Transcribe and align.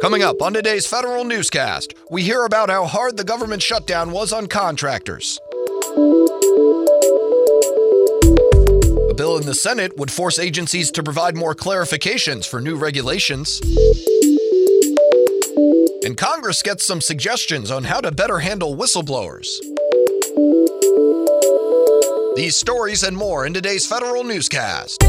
Coming 0.00 0.22
up 0.22 0.40
on 0.40 0.54
today's 0.54 0.86
federal 0.86 1.24
newscast, 1.24 1.92
we 2.08 2.22
hear 2.22 2.46
about 2.46 2.70
how 2.70 2.86
hard 2.86 3.18
the 3.18 3.24
government 3.24 3.60
shutdown 3.60 4.12
was 4.12 4.32
on 4.32 4.46
contractors. 4.46 5.38
A 9.10 9.14
bill 9.14 9.36
in 9.36 9.44
the 9.44 9.54
Senate 9.54 9.98
would 9.98 10.10
force 10.10 10.38
agencies 10.38 10.90
to 10.92 11.02
provide 11.02 11.36
more 11.36 11.54
clarifications 11.54 12.48
for 12.48 12.62
new 12.62 12.76
regulations. 12.76 13.60
And 16.02 16.16
Congress 16.16 16.62
gets 16.62 16.82
some 16.82 17.02
suggestions 17.02 17.70
on 17.70 17.84
how 17.84 18.00
to 18.00 18.10
better 18.10 18.38
handle 18.38 18.74
whistleblowers. 18.74 19.60
These 22.36 22.56
stories 22.56 23.02
and 23.02 23.14
more 23.14 23.44
in 23.44 23.52
today's 23.52 23.86
federal 23.86 24.24
newscast. 24.24 25.02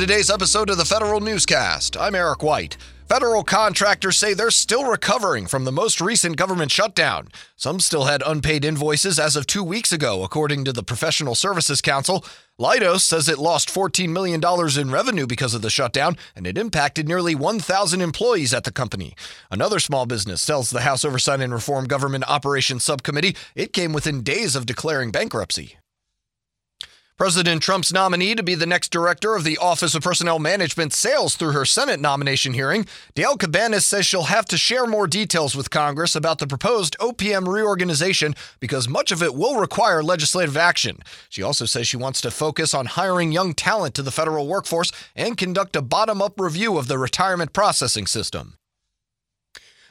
Today's 0.00 0.30
episode 0.30 0.70
of 0.70 0.78
the 0.78 0.84
Federal 0.86 1.20
Newscast. 1.20 1.94
I'm 1.94 2.14
Eric 2.14 2.42
White. 2.42 2.78
Federal 3.06 3.44
contractors 3.44 4.16
say 4.16 4.32
they're 4.32 4.50
still 4.50 4.86
recovering 4.86 5.46
from 5.46 5.66
the 5.66 5.72
most 5.72 6.00
recent 6.00 6.38
government 6.38 6.70
shutdown. 6.70 7.28
Some 7.54 7.80
still 7.80 8.04
had 8.04 8.22
unpaid 8.24 8.64
invoices 8.64 9.18
as 9.18 9.36
of 9.36 9.46
two 9.46 9.62
weeks 9.62 9.92
ago, 9.92 10.24
according 10.24 10.64
to 10.64 10.72
the 10.72 10.82
Professional 10.82 11.34
Services 11.34 11.82
Council. 11.82 12.24
Leidos 12.58 13.02
says 13.02 13.28
it 13.28 13.36
lost 13.36 13.68
$14 13.68 14.08
million 14.08 14.40
in 14.80 14.90
revenue 14.90 15.26
because 15.26 15.52
of 15.52 15.60
the 15.60 15.68
shutdown, 15.68 16.16
and 16.34 16.46
it 16.46 16.56
impacted 16.56 17.06
nearly 17.06 17.34
1,000 17.34 18.00
employees 18.00 18.54
at 18.54 18.64
the 18.64 18.72
company. 18.72 19.14
Another 19.50 19.78
small 19.78 20.06
business 20.06 20.46
tells 20.46 20.70
the 20.70 20.80
House 20.80 21.04
Oversight 21.04 21.42
and 21.42 21.52
Reform 21.52 21.84
Government 21.84 22.24
Operations 22.26 22.84
Subcommittee 22.84 23.36
it 23.54 23.74
came 23.74 23.92
within 23.92 24.22
days 24.22 24.56
of 24.56 24.64
declaring 24.64 25.10
bankruptcy. 25.10 25.76
President 27.20 27.62
Trump's 27.62 27.92
nominee 27.92 28.34
to 28.34 28.42
be 28.42 28.54
the 28.54 28.64
next 28.64 28.90
director 28.90 29.34
of 29.36 29.44
the 29.44 29.58
Office 29.58 29.94
of 29.94 30.02
Personnel 30.02 30.38
Management 30.38 30.94
sails 30.94 31.36
through 31.36 31.52
her 31.52 31.66
Senate 31.66 32.00
nomination 32.00 32.54
hearing. 32.54 32.86
Dale 33.14 33.36
Cabaniss 33.36 33.82
says 33.82 34.06
she'll 34.06 34.22
have 34.22 34.46
to 34.46 34.56
share 34.56 34.86
more 34.86 35.06
details 35.06 35.54
with 35.54 35.68
Congress 35.68 36.16
about 36.16 36.38
the 36.38 36.46
proposed 36.46 36.96
OPM 36.98 37.46
reorganization 37.46 38.34
because 38.58 38.88
much 38.88 39.12
of 39.12 39.22
it 39.22 39.34
will 39.34 39.60
require 39.60 40.02
legislative 40.02 40.56
action. 40.56 40.96
She 41.28 41.42
also 41.42 41.66
says 41.66 41.86
she 41.86 41.98
wants 41.98 42.22
to 42.22 42.30
focus 42.30 42.72
on 42.72 42.86
hiring 42.86 43.32
young 43.32 43.52
talent 43.52 43.94
to 43.96 44.02
the 44.02 44.10
federal 44.10 44.46
workforce 44.46 44.90
and 45.14 45.36
conduct 45.36 45.76
a 45.76 45.82
bottom 45.82 46.22
up 46.22 46.40
review 46.40 46.78
of 46.78 46.88
the 46.88 46.96
retirement 46.96 47.52
processing 47.52 48.06
system. 48.06 48.56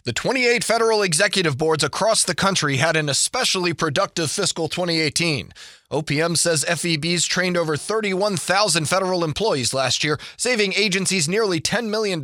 The 0.10 0.14
28 0.14 0.64
federal 0.64 1.04
executive 1.04 1.56
boards 1.56 1.84
across 1.84 2.24
the 2.24 2.34
country 2.34 2.78
had 2.78 2.96
an 2.96 3.10
especially 3.10 3.76
productive 3.76 4.32
fiscal 4.32 4.68
2018. 4.68 5.54
OPM 5.92 6.36
says 6.36 6.66
FEBs 6.68 7.28
trained 7.28 7.56
over 7.56 7.78
31,000 7.78 8.90
federal 8.90 9.24
employees 9.24 9.72
last 9.72 10.04
year, 10.04 10.18
saving 10.36 10.74
agencies 10.74 11.30
nearly 11.30 11.62
$10 11.62 11.90
million. 11.90 12.22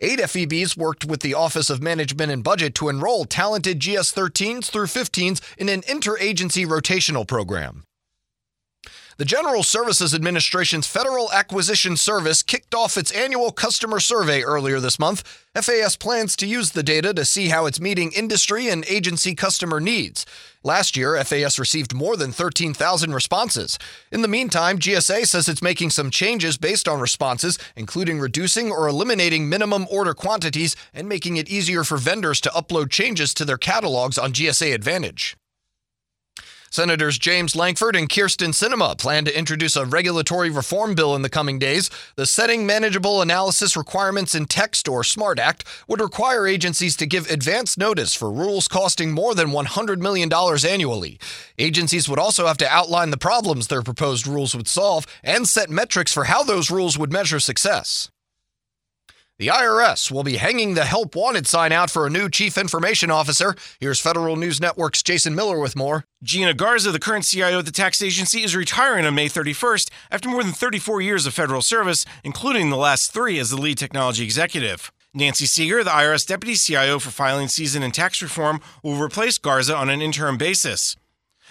Eight 0.00 0.18
FEBs 0.18 0.76
worked 0.76 1.04
with 1.04 1.20
the 1.20 1.34
Office 1.34 1.70
of 1.70 1.80
Management 1.80 2.32
and 2.32 2.42
Budget 2.42 2.74
to 2.74 2.88
enroll 2.88 3.24
talented 3.24 3.78
GS 3.78 4.10
13s 4.12 4.68
through 4.68 4.86
15s 4.86 5.40
in 5.56 5.68
an 5.68 5.82
interagency 5.82 6.66
rotational 6.66 7.24
program. 7.24 7.84
The 9.18 9.24
General 9.24 9.62
Services 9.62 10.12
Administration's 10.12 10.86
Federal 10.86 11.32
Acquisition 11.32 11.96
Service 11.96 12.42
kicked 12.42 12.74
off 12.74 12.98
its 12.98 13.10
annual 13.10 13.50
customer 13.50 13.98
survey 13.98 14.42
earlier 14.42 14.78
this 14.78 14.98
month. 14.98 15.22
FAS 15.54 15.96
plans 15.96 16.36
to 16.36 16.46
use 16.46 16.72
the 16.72 16.82
data 16.82 17.14
to 17.14 17.24
see 17.24 17.48
how 17.48 17.64
it's 17.64 17.80
meeting 17.80 18.12
industry 18.12 18.68
and 18.68 18.84
agency 18.84 19.34
customer 19.34 19.80
needs. 19.80 20.26
Last 20.62 20.98
year, 20.98 21.16
FAS 21.24 21.58
received 21.58 21.94
more 21.94 22.18
than 22.18 22.30
13,000 22.30 23.14
responses. 23.14 23.78
In 24.12 24.20
the 24.20 24.28
meantime, 24.28 24.78
GSA 24.78 25.26
says 25.26 25.48
it's 25.48 25.62
making 25.62 25.88
some 25.88 26.10
changes 26.10 26.58
based 26.58 26.86
on 26.86 27.00
responses, 27.00 27.58
including 27.74 28.20
reducing 28.20 28.70
or 28.70 28.86
eliminating 28.86 29.48
minimum 29.48 29.86
order 29.90 30.12
quantities 30.12 30.76
and 30.92 31.08
making 31.08 31.38
it 31.38 31.48
easier 31.48 31.84
for 31.84 31.96
vendors 31.96 32.38
to 32.42 32.50
upload 32.50 32.90
changes 32.90 33.32
to 33.32 33.46
their 33.46 33.56
catalogs 33.56 34.18
on 34.18 34.34
GSA 34.34 34.74
Advantage. 34.74 35.38
Senators 36.76 37.16
James 37.16 37.56
Lankford 37.56 37.96
and 37.96 38.06
Kyrsten 38.06 38.50
Sinema 38.50 38.98
plan 38.98 39.24
to 39.24 39.38
introduce 39.38 39.76
a 39.76 39.86
regulatory 39.86 40.50
reform 40.50 40.94
bill 40.94 41.16
in 41.16 41.22
the 41.22 41.30
coming 41.30 41.58
days. 41.58 41.88
The 42.16 42.26
Setting 42.26 42.66
Manageable 42.66 43.22
Analysis 43.22 43.78
Requirements 43.78 44.34
in 44.34 44.44
Text, 44.44 44.86
or 44.86 45.02
SMART 45.02 45.38
Act, 45.38 45.64
would 45.88 46.02
require 46.02 46.46
agencies 46.46 46.94
to 46.96 47.06
give 47.06 47.30
advance 47.30 47.78
notice 47.78 48.14
for 48.14 48.30
rules 48.30 48.68
costing 48.68 49.12
more 49.12 49.34
than 49.34 49.52
$100 49.52 50.00
million 50.00 50.30
annually. 50.30 51.18
Agencies 51.58 52.10
would 52.10 52.18
also 52.18 52.46
have 52.46 52.58
to 52.58 52.68
outline 52.68 53.08
the 53.08 53.16
problems 53.16 53.68
their 53.68 53.80
proposed 53.80 54.26
rules 54.26 54.54
would 54.54 54.68
solve 54.68 55.06
and 55.24 55.48
set 55.48 55.70
metrics 55.70 56.12
for 56.12 56.24
how 56.24 56.42
those 56.42 56.70
rules 56.70 56.98
would 56.98 57.10
measure 57.10 57.40
success. 57.40 58.10
The 59.38 59.48
IRS 59.48 60.10
will 60.10 60.22
be 60.22 60.38
hanging 60.38 60.72
the 60.72 60.86
Help 60.86 61.14
Wanted 61.14 61.46
sign 61.46 61.70
out 61.70 61.90
for 61.90 62.06
a 62.06 62.10
new 62.10 62.30
chief 62.30 62.56
information 62.56 63.10
officer. 63.10 63.54
Here's 63.78 64.00
Federal 64.00 64.36
News 64.36 64.62
Network's 64.62 65.02
Jason 65.02 65.34
Miller 65.34 65.60
with 65.60 65.76
more. 65.76 66.04
Gina 66.22 66.54
Garza, 66.54 66.90
the 66.90 66.98
current 66.98 67.26
CIO 67.26 67.58
of 67.58 67.66
the 67.66 67.70
tax 67.70 68.00
agency, 68.00 68.42
is 68.42 68.56
retiring 68.56 69.04
on 69.04 69.14
May 69.14 69.28
31st 69.28 69.90
after 70.10 70.30
more 70.30 70.42
than 70.42 70.54
34 70.54 71.02
years 71.02 71.26
of 71.26 71.34
federal 71.34 71.60
service, 71.60 72.06
including 72.24 72.70
the 72.70 72.78
last 72.78 73.12
three 73.12 73.38
as 73.38 73.50
the 73.50 73.60
lead 73.60 73.76
technology 73.76 74.24
executive. 74.24 74.90
Nancy 75.12 75.44
Sieger, 75.44 75.84
the 75.84 75.90
IRS 75.90 76.26
deputy 76.26 76.54
CIO 76.54 76.98
for 76.98 77.10
filing 77.10 77.48
season 77.48 77.82
and 77.82 77.92
tax 77.92 78.22
reform, 78.22 78.62
will 78.82 78.96
replace 78.96 79.36
Garza 79.36 79.76
on 79.76 79.90
an 79.90 80.00
interim 80.00 80.38
basis. 80.38 80.96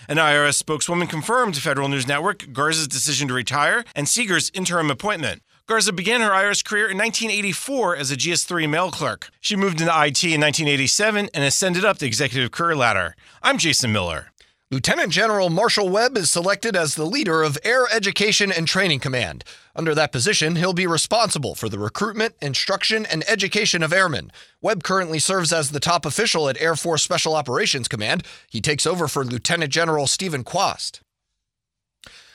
An 0.09 0.17
IRS 0.17 0.55
spokeswoman 0.55 1.07
confirmed 1.07 1.53
to 1.53 1.61
Federal 1.61 1.87
News 1.87 2.07
Network 2.07 2.51
Garza's 2.51 2.87
decision 2.87 3.27
to 3.27 3.35
retire 3.35 3.83
and 3.95 4.07
Sieger's 4.07 4.49
interim 4.55 4.89
appointment. 4.89 5.43
Garza 5.67 5.91
began 5.91 6.21
her 6.21 6.29
IRS 6.29 6.63
career 6.63 6.91
in 6.91 6.97
1984 6.97 7.95
as 7.95 8.11
a 8.11 8.15
GS3 8.15 8.69
mail 8.69 8.91
clerk. 8.91 9.29
She 9.41 9.55
moved 9.55 9.81
into 9.81 9.91
IT 9.91 10.23
in 10.23 10.39
1987 10.39 11.29
and 11.33 11.43
ascended 11.43 11.83
up 11.83 11.97
the 11.97 12.05
executive 12.05 12.51
career 12.51 12.75
ladder. 12.75 13.15
I'm 13.41 13.57
Jason 13.57 13.91
Miller. 13.91 14.31
Lieutenant 14.69 15.11
General 15.11 15.49
Marshall 15.49 15.89
Webb 15.89 16.17
is 16.17 16.29
selected 16.29 16.75
as 16.75 16.93
the 16.93 17.05
leader 17.05 17.41
of 17.41 17.57
Air 17.63 17.87
Education 17.91 18.51
and 18.51 18.67
Training 18.67 18.99
Command. 18.99 19.43
Under 19.75 19.95
that 19.95 20.11
position, 20.11 20.55
he'll 20.55 20.73
be 20.73 20.85
responsible 20.85 21.55
for 21.55 21.67
the 21.67 21.79
recruitment, 21.79 22.35
instruction, 22.43 23.03
and 23.07 23.23
education 23.27 23.81
of 23.81 23.91
airmen. 23.91 24.31
Webb 24.61 24.83
currently 24.83 25.17
serves 25.17 25.51
as 25.51 25.71
the 25.71 25.79
top 25.79 26.05
official 26.05 26.47
at 26.47 26.61
Air 26.61 26.75
Force 26.75 27.01
Special 27.01 27.35
Operations 27.35 27.87
Command. 27.87 28.23
He 28.51 28.61
takes 28.61 28.85
over 28.85 29.07
for 29.07 29.25
Lieutenant 29.25 29.73
General 29.73 30.05
Steven 30.05 30.43
Kwast. 30.43 30.99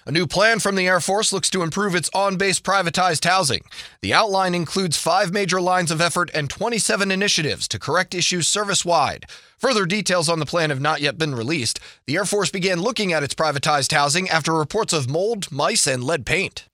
A 0.06 0.12
new 0.12 0.26
plan 0.26 0.60
from 0.60 0.76
the 0.76 0.86
Air 0.86 1.00
Force 1.00 1.30
looks 1.30 1.50
to 1.50 1.62
improve 1.62 1.94
its 1.94 2.08
on 2.14 2.36
base 2.36 2.58
privatized 2.58 3.26
housing. 3.26 3.60
The 4.00 4.14
outline 4.14 4.54
includes 4.54 4.96
five 4.96 5.30
major 5.30 5.60
lines 5.60 5.90
of 5.90 6.00
effort 6.00 6.30
and 6.32 6.48
27 6.48 7.10
initiatives 7.10 7.68
to 7.68 7.78
correct 7.78 8.14
issues 8.14 8.48
service 8.48 8.82
wide. 8.82 9.26
Further 9.58 9.84
details 9.84 10.30
on 10.30 10.38
the 10.38 10.46
plan 10.46 10.70
have 10.70 10.80
not 10.80 11.02
yet 11.02 11.18
been 11.18 11.34
released. 11.34 11.80
The 12.06 12.16
Air 12.16 12.24
Force 12.24 12.50
began 12.50 12.80
looking 12.80 13.12
at 13.12 13.22
its 13.22 13.34
privatized 13.34 13.92
housing 13.92 14.26
after 14.30 14.54
reports 14.54 14.94
of 14.94 15.10
mold, 15.10 15.52
mice, 15.52 15.86
and 15.86 16.02
lead 16.02 16.24
paint. 16.24 16.64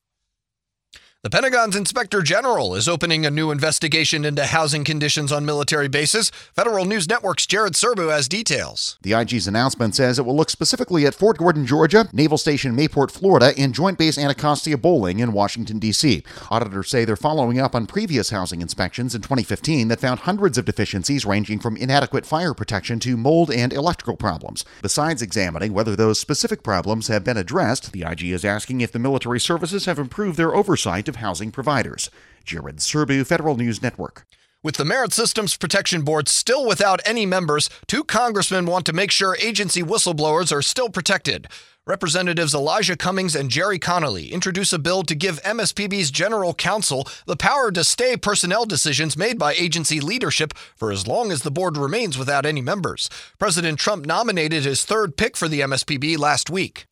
The 1.26 1.30
Pentagon's 1.30 1.74
Inspector 1.74 2.22
General 2.22 2.76
is 2.76 2.88
opening 2.88 3.26
a 3.26 3.32
new 3.32 3.50
investigation 3.50 4.24
into 4.24 4.46
housing 4.46 4.84
conditions 4.84 5.32
on 5.32 5.44
military 5.44 5.88
bases. 5.88 6.30
Federal 6.54 6.84
News 6.84 7.08
Network's 7.08 7.48
Jared 7.48 7.72
Serbu 7.72 8.12
has 8.12 8.28
details. 8.28 8.96
The 9.02 9.12
IG's 9.12 9.48
announcement 9.48 9.96
says 9.96 10.20
it 10.20 10.24
will 10.24 10.36
look 10.36 10.50
specifically 10.50 11.04
at 11.04 11.16
Fort 11.16 11.38
Gordon, 11.38 11.66
Georgia, 11.66 12.08
Naval 12.12 12.38
Station 12.38 12.76
Mayport, 12.76 13.10
Florida, 13.10 13.52
and 13.58 13.74
Joint 13.74 13.98
Base 13.98 14.18
Anacostia 14.18 14.78
Bolling 14.78 15.18
in 15.18 15.32
Washington, 15.32 15.80
D.C. 15.80 16.22
Auditors 16.48 16.90
say 16.90 17.04
they're 17.04 17.16
following 17.16 17.58
up 17.58 17.74
on 17.74 17.88
previous 17.88 18.30
housing 18.30 18.62
inspections 18.62 19.12
in 19.12 19.20
2015 19.20 19.88
that 19.88 19.98
found 19.98 20.20
hundreds 20.20 20.56
of 20.56 20.64
deficiencies 20.64 21.26
ranging 21.26 21.58
from 21.58 21.76
inadequate 21.76 22.24
fire 22.24 22.54
protection 22.54 23.00
to 23.00 23.16
mold 23.16 23.50
and 23.50 23.72
electrical 23.72 24.16
problems. 24.16 24.64
Besides 24.80 25.22
examining 25.22 25.72
whether 25.72 25.96
those 25.96 26.20
specific 26.20 26.62
problems 26.62 27.08
have 27.08 27.24
been 27.24 27.36
addressed, 27.36 27.90
the 27.90 28.04
IG 28.04 28.26
is 28.26 28.44
asking 28.44 28.80
if 28.80 28.92
the 28.92 29.00
military 29.00 29.40
services 29.40 29.86
have 29.86 29.98
improved 29.98 30.36
their 30.36 30.54
oversight 30.54 31.08
of 31.08 31.15
housing 31.16 31.50
providers. 31.50 32.10
Jared 32.44 32.76
Serbu, 32.76 33.26
Federal 33.26 33.56
News 33.56 33.82
Network. 33.82 34.26
With 34.62 34.76
the 34.76 34.84
Merit 34.84 35.12
Systems 35.12 35.56
Protection 35.56 36.02
Board 36.02 36.28
still 36.28 36.66
without 36.66 37.00
any 37.04 37.26
members, 37.26 37.70
two 37.86 38.02
congressmen 38.02 38.66
want 38.66 38.84
to 38.86 38.92
make 38.92 39.10
sure 39.10 39.36
agency 39.40 39.82
whistleblowers 39.82 40.50
are 40.50 40.62
still 40.62 40.88
protected. 40.88 41.46
Representatives 41.86 42.52
Elijah 42.52 42.96
Cummings 42.96 43.36
and 43.36 43.48
Gerry 43.48 43.78
Connolly 43.78 44.32
introduce 44.32 44.72
a 44.72 44.78
bill 44.80 45.04
to 45.04 45.14
give 45.14 45.40
MSPB's 45.42 46.10
general 46.10 46.52
counsel 46.52 47.06
the 47.26 47.36
power 47.36 47.70
to 47.70 47.84
stay 47.84 48.16
personnel 48.16 48.64
decisions 48.64 49.16
made 49.16 49.38
by 49.38 49.54
agency 49.54 50.00
leadership 50.00 50.52
for 50.74 50.90
as 50.90 51.06
long 51.06 51.30
as 51.30 51.42
the 51.42 51.50
board 51.52 51.76
remains 51.76 52.18
without 52.18 52.44
any 52.44 52.60
members. 52.60 53.08
President 53.38 53.78
Trump 53.78 54.04
nominated 54.04 54.64
his 54.64 54.84
third 54.84 55.16
pick 55.16 55.36
for 55.36 55.46
the 55.46 55.60
MSPB 55.60 56.18
last 56.18 56.50
week. 56.50 56.86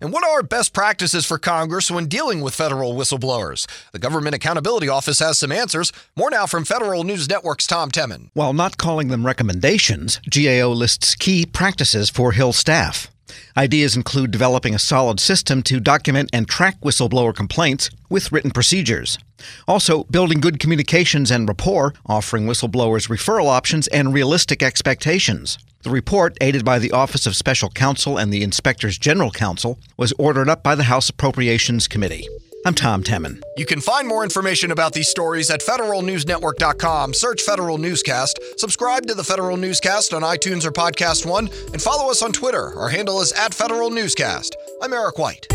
And 0.00 0.12
what 0.12 0.24
are 0.24 0.42
best 0.42 0.74
practices 0.74 1.24
for 1.24 1.38
Congress 1.38 1.90
when 1.90 2.06
dealing 2.06 2.42
with 2.42 2.54
federal 2.54 2.94
whistleblowers? 2.94 3.66
The 3.92 3.98
Government 3.98 4.34
Accountability 4.34 4.88
Office 4.88 5.20
has 5.20 5.38
some 5.38 5.50
answers. 5.50 5.90
More 6.16 6.30
now 6.30 6.46
from 6.46 6.66
Federal 6.66 7.02
News 7.02 7.28
Network's 7.28 7.66
Tom 7.66 7.90
Temin. 7.90 8.28
While 8.34 8.52
not 8.52 8.76
calling 8.76 9.08
them 9.08 9.24
recommendations, 9.24 10.20
GAO 10.28 10.68
lists 10.68 11.14
key 11.14 11.46
practices 11.46 12.10
for 12.10 12.32
Hill 12.32 12.52
staff. 12.52 13.10
Ideas 13.56 13.96
include 13.96 14.30
developing 14.30 14.74
a 14.74 14.78
solid 14.78 15.18
system 15.18 15.62
to 15.62 15.80
document 15.80 16.28
and 16.32 16.46
track 16.46 16.78
whistleblower 16.82 17.34
complaints 17.34 17.88
with 18.10 18.30
written 18.30 18.50
procedures. 18.50 19.18
Also, 19.66 20.04
building 20.04 20.40
good 20.40 20.58
communications 20.58 21.30
and 21.30 21.48
rapport, 21.48 21.94
offering 22.04 22.46
whistleblowers 22.46 23.08
referral 23.08 23.48
options 23.48 23.88
and 23.88 24.12
realistic 24.12 24.62
expectations. 24.62 25.58
The 25.86 25.92
report, 25.92 26.36
aided 26.40 26.64
by 26.64 26.80
the 26.80 26.90
Office 26.90 27.26
of 27.26 27.36
Special 27.36 27.70
Counsel 27.70 28.18
and 28.18 28.32
the 28.32 28.42
Inspectors 28.42 28.98
General 28.98 29.30
Counsel, 29.30 29.78
was 29.96 30.12
ordered 30.18 30.48
up 30.48 30.64
by 30.64 30.74
the 30.74 30.82
House 30.82 31.08
Appropriations 31.08 31.86
Committee. 31.86 32.26
I'm 32.66 32.74
Tom 32.74 33.04
Temin. 33.04 33.40
You 33.56 33.66
can 33.66 33.80
find 33.80 34.08
more 34.08 34.24
information 34.24 34.72
about 34.72 34.94
these 34.94 35.08
stories 35.08 35.48
at 35.48 35.60
federalnewsnetwork.com. 35.60 37.14
Search 37.14 37.40
Federal 37.40 37.78
Newscast, 37.78 38.40
subscribe 38.56 39.06
to 39.06 39.14
the 39.14 39.22
Federal 39.22 39.56
Newscast 39.56 40.12
on 40.12 40.22
iTunes 40.22 40.64
or 40.64 40.72
Podcast 40.72 41.24
One, 41.24 41.46
and 41.72 41.80
follow 41.80 42.10
us 42.10 42.20
on 42.20 42.32
Twitter. 42.32 42.76
Our 42.76 42.88
handle 42.88 43.20
is 43.20 43.30
at 43.34 43.54
Federal 43.54 43.90
Newscast. 43.90 44.56
I'm 44.82 44.92
Eric 44.92 45.18
White. 45.20 45.46